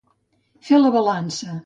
Fer 0.69 0.81
la 0.81 0.93
balança. 0.97 1.57